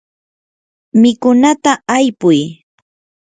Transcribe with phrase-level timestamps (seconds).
[1.01, 2.39] mikunata aypuy.